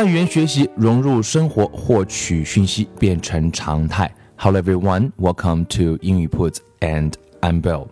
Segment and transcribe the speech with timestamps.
[0.00, 4.12] 将语言学习融入生活，获取讯息变成常态。
[4.36, 7.88] Hello everyone, welcome to 英语 Puts and I'm Bill.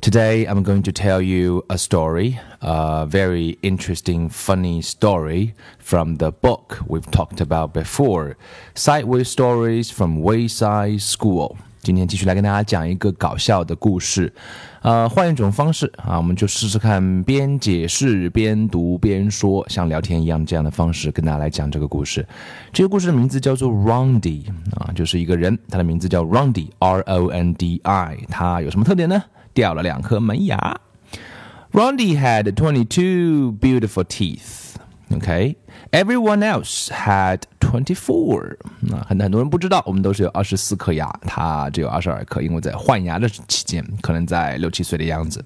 [0.00, 6.30] Today I'm going to tell you a story, a very interesting, funny story from the
[6.30, 8.36] book we've talked about before,
[8.74, 11.56] Sideways Stories from Wayside School.
[11.81, 14.31] 今天继续来跟大家讲一个搞笑的故事，
[14.81, 22.27] 呃，换一种方式啊，我们就试试看边解释边读边说，像聊天一样这样的方式跟大家来讲这个故事。
[22.73, 24.43] 这个故事的名字叫做 Rondy
[24.75, 29.23] 啊，就是一个人，他的名字叫 Rondy，R O N D I，他有什么特点呢？
[29.53, 30.79] 掉了两颗门牙。
[31.71, 34.75] Rondy had twenty two beautiful teeth.
[35.15, 35.55] OK,
[35.91, 37.39] everyone else had
[37.69, 38.55] twenty four。
[38.79, 45.43] 那很很多人不知道，我们都是有二十四颗牙，他只有二十二颗，因为在换牙的期间，可能在六七岁的样子。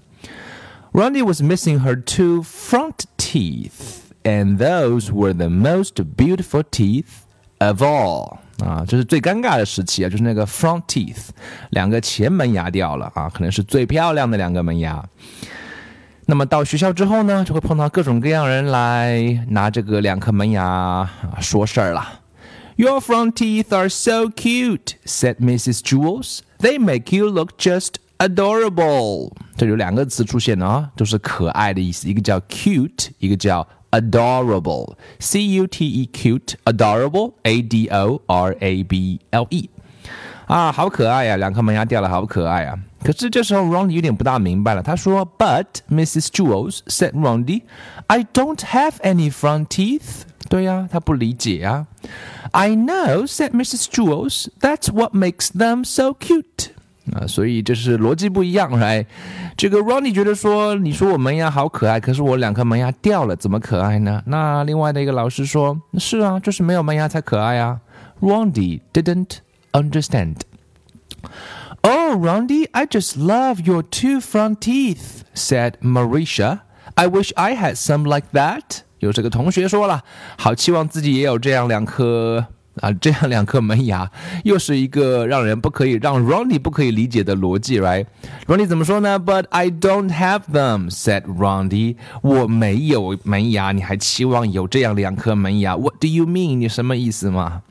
[0.93, 7.23] Randy was missing her two front teeth, and those were the most beautiful teeth
[7.57, 8.37] of all.
[8.63, 11.29] 啊，这是最尴尬的时期啊，就是那个 front teeth，
[11.71, 15.03] 两个前门牙掉了啊，可能是最漂亮的两个门牙。
[16.25, 21.09] 那么到学校之后呢，就会碰到各种各样人来拿这个两颗门牙
[21.41, 22.21] 说事儿了。
[22.75, 25.81] Your front teeth are so cute," said Mrs.
[25.81, 26.39] Jules.
[26.59, 34.95] "They make you look just adorable." 这有两个词出现啊，都是可爱的意思，一个叫 cute，一个叫 adorable。
[35.19, 39.69] C U T E cute adorable A D O R A B L E。
[40.47, 41.37] 啊，好可爱呀！
[41.37, 42.77] 两颗门牙掉了，好可爱啊！
[43.03, 46.27] 可是这时候 Ronnie 有点不大明白了，他说：“But Mrs.
[46.27, 47.63] Jewls said, Ronnie,
[48.07, 51.87] I don't have any front teeth。”对呀、啊，他不理解啊。
[52.51, 53.85] I know said Mrs.
[53.85, 54.47] Jewls.
[54.59, 56.69] That's what makes them so cute.
[57.11, 59.05] 啊，所以这是逻辑不一样来。
[59.57, 64.21] 这个 Ronnie 觉得说，你说我门牙好可爱，可是我两颗门牙掉了，怎么可爱呢？
[64.27, 67.81] 那另外的一个老师说，是啊，就是没有门牙才可爱啊。
[68.21, 69.39] Ronnie didn't
[69.73, 70.35] understand.
[71.85, 76.61] Oh, Rondi, I just love your two front teeth, said Maurecia.
[76.95, 78.83] I wish I had some like that.
[78.99, 80.01] 有这个同学说了，
[80.37, 82.45] 好期望自己也有这样两颗
[82.79, 84.09] 啊，这样两颗门牙，
[84.45, 91.97] 又是一个让人不可以让 Ronnie 不可以理解的逻辑，right？Ronnie 怎么说呢？But I don't have them，said Ronnie。
[92.21, 96.59] 我没有门牙，你还期望有这样两颗门牙？What do you mean？
[96.59, 97.63] 你什么意思嘛？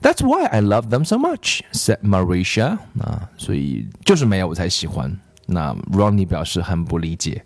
[0.00, 2.78] that's why I love them so much," said Maurecia。
[3.00, 5.16] 啊，所以就是没有我才喜欢。
[5.46, 7.44] 那 ah, Ronnie 表示很不理解。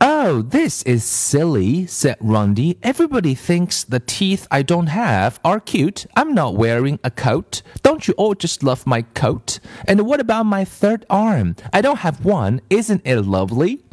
[0.00, 2.76] Oh, this is silly, said Rondi.
[2.82, 6.04] Everybody thinks the teeth I don't have are cute.
[6.14, 7.62] I'm not wearing a coat.
[7.82, 9.60] Don't you all just love my coat?
[9.86, 11.54] And what about my third arm?
[11.72, 12.60] I don't have one.
[12.68, 13.83] Isn't it lovely?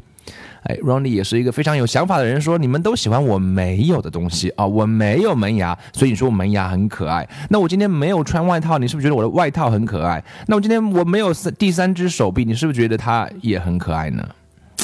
[0.63, 7.27] 哎，Ronnie 也是一个非常有想法的人，说你们都喜欢我没有的东西啊，我没有门牙，所以你说我门牙很可爱。
[7.49, 10.23] 那我今天没有穿外套，你是不是觉得我的外套很可爱？
[10.47, 14.27] 那我今天我没有三第三只手臂，你是不是觉得它也很可爱呢？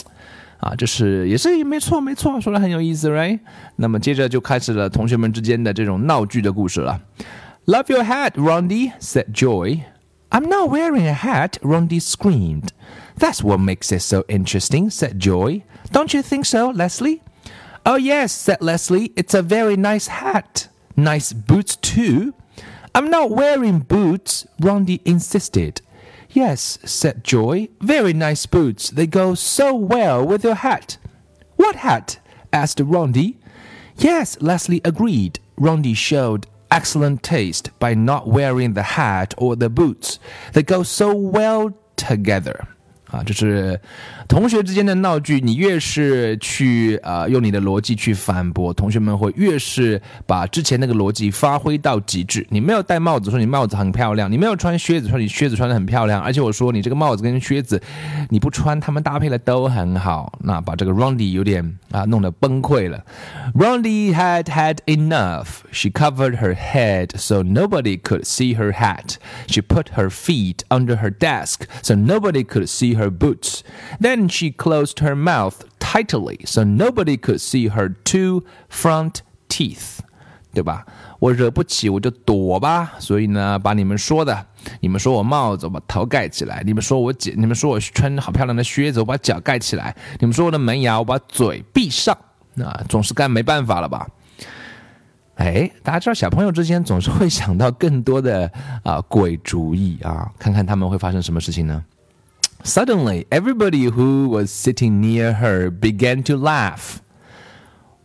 [0.59, 3.39] 啊，这是也是没错没错，说的很有意思，right？
[3.75, 6.99] 那么接着就开始了同学们之间的这种闹剧的故事了。
[7.67, 9.81] Love your hat, Rondi," said Joy.
[10.37, 12.71] I'm not wearing a hat, Rondi screamed.
[13.15, 15.63] That's what makes it so interesting, said Joy.
[15.91, 17.23] Don't you think so, Leslie?
[17.87, 19.13] Oh, yes, said Leslie.
[19.15, 20.67] It's a very nice hat.
[20.95, 22.35] Nice boots, too.
[22.93, 25.81] I'm not wearing boots, Rondi insisted.
[26.29, 27.69] Yes, said Joy.
[27.81, 28.91] Very nice boots.
[28.91, 30.99] They go so well with your hat.
[31.55, 32.19] What hat?
[32.53, 33.37] asked Rondi.
[33.95, 35.39] Yes, Leslie agreed.
[35.59, 36.45] Rondi showed
[36.77, 40.19] excellent taste by not wearing the hat or the boots.
[40.53, 42.67] They go so well together.
[43.09, 43.79] 啊，就是
[44.27, 45.39] 同学之间的闹剧。
[45.39, 52.45] 你越是去呃用你的逻辑去反驳，同学们会越是把之前那个逻辑发挥到极致。
[52.49, 56.21] 你没有戴帽子，说你帽子很漂亮；你没有穿靴子，说你靴子穿的很漂亮。
[56.21, 57.81] 而且我说你这个帽子跟靴子
[58.29, 60.37] 你不穿，他们搭配的都很好。
[60.41, 63.05] 那把这个 Rondy 有点啊弄得崩溃了。
[63.53, 65.61] Rondy had had enough.
[65.71, 69.15] She covered her head so nobody could see her hat.
[69.47, 73.61] She put her feet under her desk so nobody could see her boots.
[73.99, 79.99] Then she closed her mouth tightly so nobody could see her two front teeth.
[80.53, 80.85] 对吧？
[81.19, 82.93] 我惹不起我就躲吧。
[82.99, 84.45] 所以呢，把你们说的，
[84.79, 92.17] 你们说我帽子，我把头盖起来；你们说我姐，你们说我穿好漂亮的靴子，我把脚盖起来；你们说我的门牙，我把嘴闭上。
[92.55, 94.07] 那总是干没办法了吧？
[95.35, 98.51] 哎，大家知道小朋友之间总是会想到更多的
[98.83, 101.85] 啊鬼主意啊，看看他们会发生什么事情呢
[102.66, 107.02] ？Suddenly, everybody who was sitting near her began to laugh.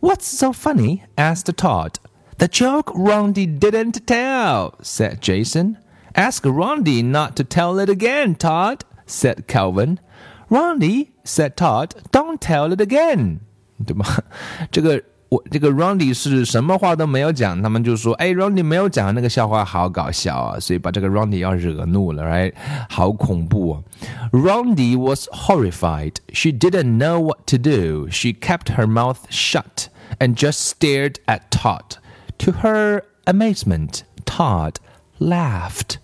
[0.00, 1.04] What's so funny?
[1.16, 1.98] asked Todd.
[2.38, 5.78] The joke Rondi didn't tell, said Jason.
[6.14, 10.00] Ask Rondi not to tell it again, Todd, said Calvin.
[10.50, 13.40] Rondi, said Todd, don't tell it again.
[13.84, 14.24] 对吧？
[14.72, 15.02] 这个
[15.33, 22.53] 我这个 Rondi 是什么话都没有讲，他们就说：“哎，Rondi 没有讲那个笑话，好搞笑啊！”所以把这个 Rondi 要惹怒了，right？
[22.87, 23.81] 好恐怖啊
[24.31, 26.17] ！Rondi was horrified.
[26.31, 28.07] She didn't know what to do.
[28.11, 29.87] She kept her mouth shut
[30.19, 31.97] and just stared at Todd.
[32.39, 34.75] To her amazement, Todd
[35.19, 35.97] laughed.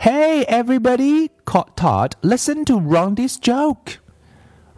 [0.00, 1.30] Hey, everybody!
[1.44, 2.16] called Todd.
[2.22, 3.98] Listen to Rondi's joke.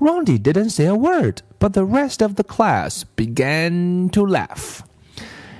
[0.01, 4.80] Rondi didn't say a word but the rest of the class began to laugh.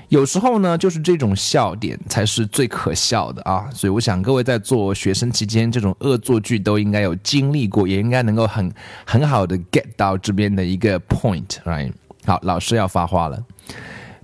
[0.09, 3.68] 有时候呢，就是这种笑点才是最可笑的啊！
[3.74, 8.71] 所以我想各位在做学生期间，这种恶作剧都应该有经历过，也应该能够很
[9.03, 11.92] 很好的 get 到这边的一个 point，right？
[12.24, 13.44] 好，老师要发话了。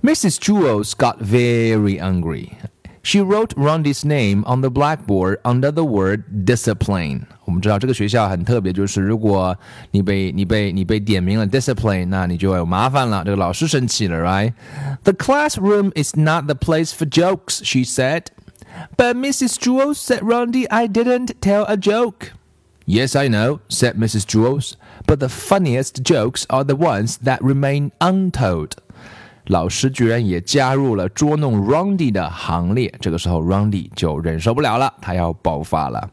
[0.02, 0.36] Mrs.
[0.36, 2.50] Jules got very angry.
[3.07, 7.21] she wrote Rondi's name on the blackboard under the word discipline。
[7.45, 9.57] 我们知道这个学校很特别，就是如果
[9.91, 14.51] 你被你被你被点名了 discipline，那你就有麻烦了，这个老师生气了，right?
[15.05, 18.23] The classroom is not the place for jokes, she said.
[18.97, 19.57] But Mrs.
[19.57, 22.33] Jewls said, Rondi, I didn't tell a joke.
[22.85, 24.25] Yes, I know, said Mrs.
[24.25, 24.75] Jewls,
[25.05, 28.75] but the funniest jokes are the ones that remain untold.
[29.47, 31.65] 老师居然也加入了捉弄
[33.95, 36.09] 就忍受不了了，他要爆发了。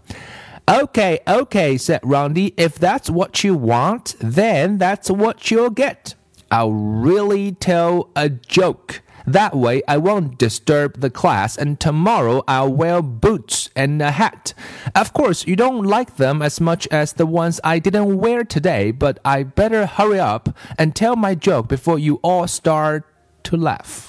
[0.67, 2.55] Okay, okay, said Rondi.
[2.57, 6.15] If that's what you want, then that's what you'll get.
[6.49, 9.03] I'll really tell a joke.
[9.27, 14.53] That way, I won't disturb the class, and tomorrow I'll wear boots and a hat.
[14.95, 18.91] Of course, you don't like them as much as the ones I didn't wear today,
[18.91, 23.05] but I better hurry up and tell my joke before you all start
[23.45, 24.09] to laugh.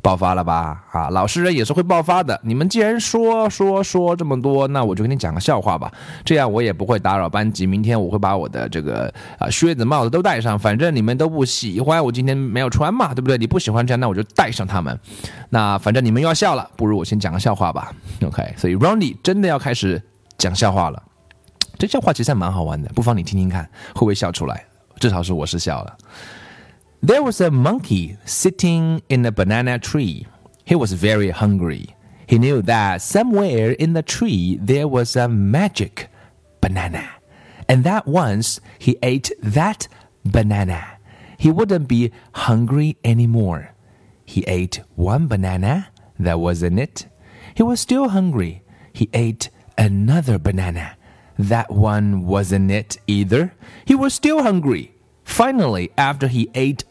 [0.00, 0.82] 爆发了吧？
[0.90, 2.40] 啊，老实人也是会爆发的。
[2.42, 5.92] 你们既然说说说这么多，那我就给你讲个笑话吧。
[6.24, 7.68] 这样我也不会打扰班级。
[7.68, 13.38] 明天我会把我的这个啊靴子、帽子都戴上，反正你们都不喜欢，我今天没有穿嘛，对不对？
[13.38, 14.98] 你不喜欢这样，那我就戴上它们。
[15.50, 17.92] 那反正你们又要笑了，不如我先讲个笑话吧。
[18.24, 20.02] OK，所以 Ronnie 真的要开始
[20.36, 21.00] 讲笑话了。
[21.78, 23.62] 这笑话其实还蛮好玩的，不妨你听听看，
[23.94, 24.64] 会不会笑出来？
[24.98, 25.96] 至少是我是笑了。
[27.04, 30.24] There was a monkey sitting in a banana tree.
[30.64, 31.96] He was very hungry.
[32.28, 36.08] He knew that somewhere in the tree there was a magic
[36.60, 37.10] banana,
[37.68, 39.88] and that once he ate that
[40.24, 41.00] banana,
[41.36, 43.74] he wouldn't be hungry anymore.
[44.24, 45.88] He ate one banana
[46.20, 47.06] that wasn't it.
[47.52, 48.62] He was still hungry.
[48.92, 50.96] He ate another banana.
[51.36, 53.54] That one wasn't it either.
[53.84, 54.94] He was still hungry.
[55.24, 56.84] Finally, after he ate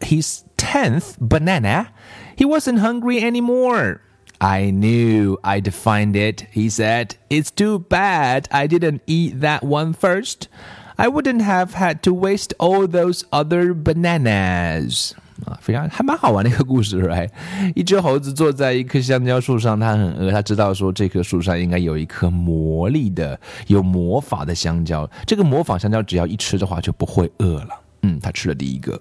[0.00, 1.88] his tenth banana,
[2.36, 4.00] he wasn't hungry anymore.
[4.40, 7.14] I knew I'd find it, he said.
[7.30, 10.48] It's too bad I didn't eat that one first.
[10.96, 15.12] I wouldn't have had to waste all those other bananas.
[15.46, 17.28] 啊，非常还蛮好玩的一个故事，right？
[17.74, 25.08] 一只猴子坐在一棵香蕉树上，它很饿，它知道说这棵树上应该有一颗魔力的、有魔法的香蕉。
[25.26, 27.80] 这个魔法香蕉只要一吃的话就不会饿了。
[28.02, 29.00] 嗯，他吃了第一个。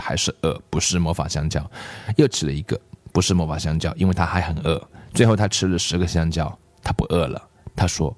[0.00, 1.64] 还是饿，不是魔法香蕉。
[2.16, 2.80] 又吃了一个，
[3.12, 4.80] 不是魔法香蕉，因为他还很饿。
[5.14, 7.42] 最后他吃了十个香蕉，他不饿了。
[7.78, 8.14] 他说：“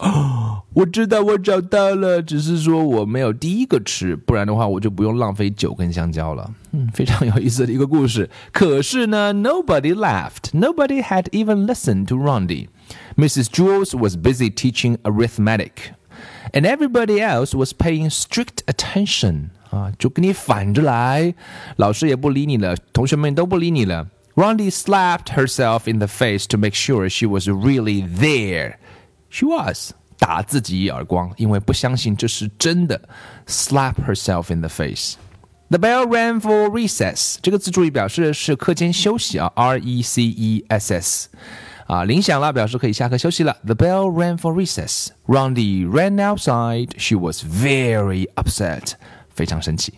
[0.72, 8.30] 我知道我找到了，只是说我没有第一个吃，不然的话我就不用浪费九根香蕉了。”嗯，非常有意思的一个故事。
[8.52, 10.52] 可是呢，Nobody laughed.
[10.52, 12.68] Nobody had even listened to Rondi.
[13.16, 13.48] Mrs.
[13.50, 15.92] Jules was busy teaching arithmetic,
[16.52, 19.50] and everybody else was paying strict attention.
[19.78, 21.34] 啊，就跟你反着来，
[21.76, 24.08] 老师也不理你了，同学们都不理你了。
[24.34, 28.74] Rondi slapped herself in the face to make sure she was really there.
[29.30, 29.92] She was.
[30.18, 33.00] 打自己一耳光，因为不相信这是真的。
[33.46, 35.14] Slap herself in the face.
[35.70, 37.36] The bell rang for recess.
[37.40, 41.28] 这个字注意表示是课间休息啊，R E C E S S。
[41.86, 43.56] 啊，铃响了，表示可以下课休息了。
[43.64, 45.08] The bell rang for recess.
[45.26, 46.90] Rondi ran outside.
[46.98, 48.92] She was very upset.
[49.38, 49.94] 非常生气。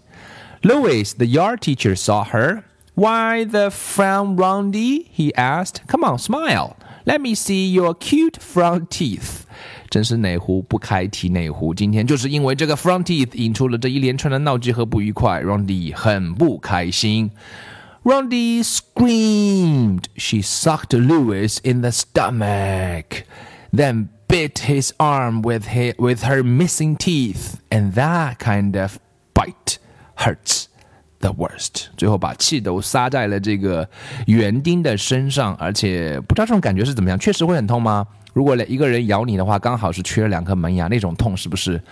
[0.61, 2.64] Louis, the yard teacher, saw her.
[2.94, 5.06] Why the frown, Rondi?
[5.16, 5.87] He asked.
[5.88, 6.76] Come on, smile.
[7.06, 9.44] Let me see your cute front teeth。
[9.88, 17.30] 真是哪壶不开提哪壶，今天就是因为这个 front teeth 引出了这一连串的闹剧和不愉快，Rondi 很不开心。
[18.04, 20.04] Rondi screamed.
[20.16, 23.25] She sucked Louis in the stomach,
[23.73, 28.99] then bit his arm with his, with her missing teeth, and that kind of
[30.21, 30.67] hurts
[31.21, 31.87] the worst。
[31.97, 33.89] 最后把气都撒在了这个
[34.27, 38.07] 园丁的身上，而且不知道这种感觉是怎么样，确实会很痛吗？
[38.33, 41.83] 如果一个人咬你的话，刚好是缺了两颗门牙，那种痛是不是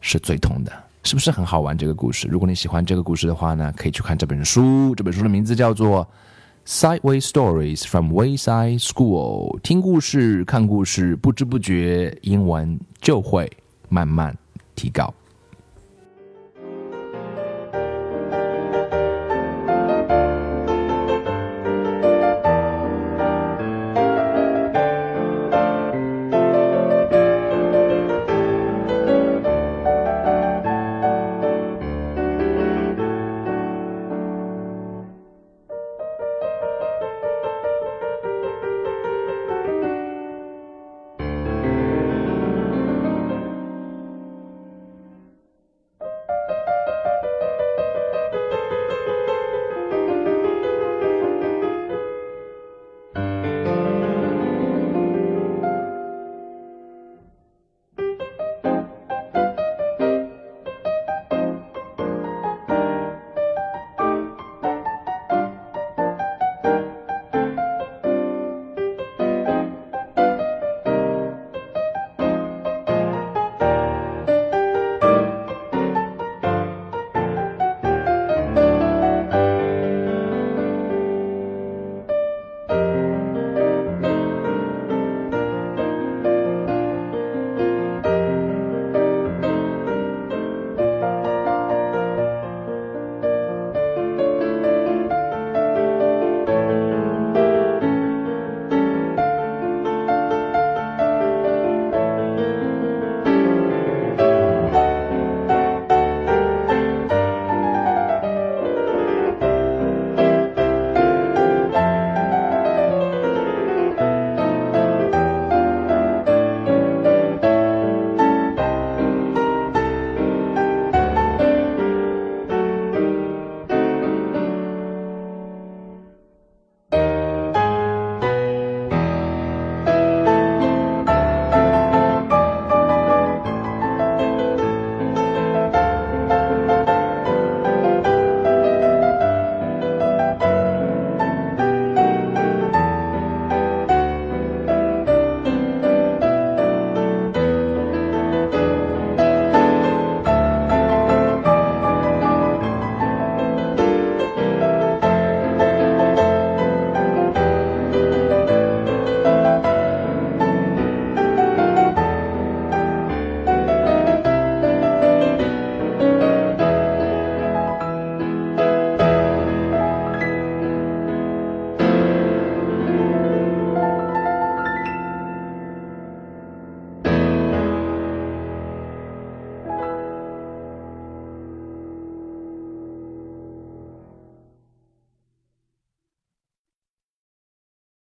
[0.00, 0.72] 是最痛的？
[1.04, 1.78] 是不是很好玩？
[1.78, 4.94] 这个故事，如果你喜欢这个故事的话呢，可以去看这本书。
[4.94, 6.06] 这本书的名字叫做
[7.00, 9.56] 《Sideways Stories from Wayside School》。
[9.60, 13.50] 听故事，看故事，不知不觉英文就会
[13.88, 14.36] 慢慢
[14.74, 15.14] 提高。